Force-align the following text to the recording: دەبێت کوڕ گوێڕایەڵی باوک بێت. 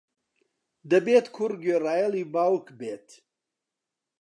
دەبێت 0.91 1.25
کوڕ 1.35 1.51
گوێڕایەڵی 1.61 2.23
باوک 2.33 2.67
بێت. 2.79 3.07